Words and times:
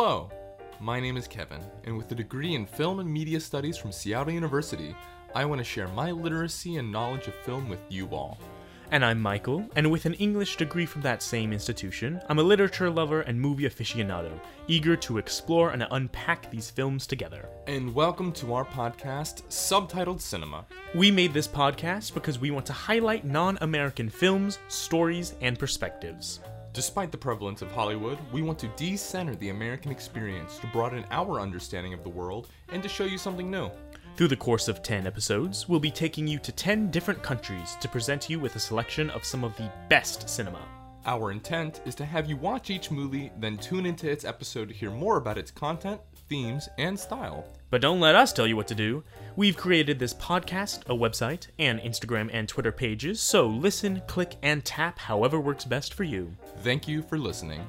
Hello, 0.00 0.30
my 0.78 1.00
name 1.00 1.16
is 1.16 1.26
Kevin, 1.26 1.60
and 1.82 1.98
with 1.98 2.12
a 2.12 2.14
degree 2.14 2.54
in 2.54 2.66
film 2.66 3.00
and 3.00 3.12
media 3.12 3.40
studies 3.40 3.76
from 3.76 3.90
Seattle 3.90 4.32
University, 4.32 4.94
I 5.34 5.44
want 5.44 5.58
to 5.58 5.64
share 5.64 5.88
my 5.88 6.12
literacy 6.12 6.76
and 6.76 6.92
knowledge 6.92 7.26
of 7.26 7.34
film 7.34 7.68
with 7.68 7.82
you 7.88 8.06
all. 8.10 8.38
And 8.92 9.04
I'm 9.04 9.20
Michael, 9.20 9.68
and 9.74 9.90
with 9.90 10.06
an 10.06 10.14
English 10.14 10.54
degree 10.54 10.86
from 10.86 11.02
that 11.02 11.20
same 11.20 11.52
institution, 11.52 12.20
I'm 12.28 12.38
a 12.38 12.44
literature 12.44 12.88
lover 12.88 13.22
and 13.22 13.40
movie 13.40 13.64
aficionado, 13.64 14.30
eager 14.68 14.94
to 14.94 15.18
explore 15.18 15.70
and 15.70 15.84
unpack 15.90 16.48
these 16.48 16.70
films 16.70 17.04
together. 17.04 17.48
And 17.66 17.92
welcome 17.92 18.30
to 18.34 18.54
our 18.54 18.66
podcast, 18.66 19.42
Subtitled 19.48 20.20
Cinema. 20.20 20.64
We 20.94 21.10
made 21.10 21.34
this 21.34 21.48
podcast 21.48 22.14
because 22.14 22.38
we 22.38 22.52
want 22.52 22.66
to 22.66 22.72
highlight 22.72 23.24
non 23.24 23.58
American 23.62 24.10
films, 24.10 24.60
stories, 24.68 25.34
and 25.40 25.58
perspectives. 25.58 26.38
Despite 26.78 27.10
the 27.10 27.18
prevalence 27.18 27.60
of 27.60 27.72
Hollywood, 27.72 28.18
we 28.30 28.40
want 28.40 28.56
to 28.60 28.68
decenter 28.76 29.34
the 29.34 29.48
American 29.48 29.90
experience 29.90 30.58
to 30.58 30.68
broaden 30.68 31.04
our 31.10 31.40
understanding 31.40 31.92
of 31.92 32.04
the 32.04 32.08
world 32.08 32.46
and 32.68 32.80
to 32.84 32.88
show 32.88 33.02
you 33.02 33.18
something 33.18 33.50
new. 33.50 33.68
Through 34.14 34.28
the 34.28 34.36
course 34.36 34.68
of 34.68 34.80
10 34.80 35.04
episodes, 35.04 35.68
we'll 35.68 35.80
be 35.80 35.90
taking 35.90 36.28
you 36.28 36.38
to 36.38 36.52
10 36.52 36.92
different 36.92 37.20
countries 37.20 37.76
to 37.80 37.88
present 37.88 38.30
you 38.30 38.38
with 38.38 38.54
a 38.54 38.60
selection 38.60 39.10
of 39.10 39.24
some 39.24 39.42
of 39.42 39.56
the 39.56 39.68
best 39.88 40.28
cinema. 40.28 40.77
Our 41.08 41.32
intent 41.32 41.80
is 41.86 41.94
to 41.94 42.04
have 42.04 42.28
you 42.28 42.36
watch 42.36 42.68
each 42.68 42.90
movie, 42.90 43.32
then 43.38 43.56
tune 43.56 43.86
into 43.86 44.10
its 44.10 44.26
episode 44.26 44.68
to 44.68 44.74
hear 44.74 44.90
more 44.90 45.16
about 45.16 45.38
its 45.38 45.50
content, 45.50 46.02
themes, 46.28 46.68
and 46.76 47.00
style. 47.00 47.46
But 47.70 47.80
don't 47.80 47.98
let 47.98 48.14
us 48.14 48.30
tell 48.30 48.46
you 48.46 48.56
what 48.56 48.68
to 48.68 48.74
do. 48.74 49.02
We've 49.34 49.56
created 49.56 49.98
this 49.98 50.12
podcast, 50.12 50.80
a 50.80 50.94
website, 50.94 51.46
and 51.58 51.80
Instagram 51.80 52.28
and 52.30 52.46
Twitter 52.46 52.72
pages, 52.72 53.22
so 53.22 53.46
listen, 53.46 54.02
click, 54.06 54.36
and 54.42 54.62
tap 54.66 54.98
however 54.98 55.40
works 55.40 55.64
best 55.64 55.94
for 55.94 56.04
you. 56.04 56.36
Thank 56.58 56.86
you 56.86 57.00
for 57.00 57.16
listening. 57.16 57.66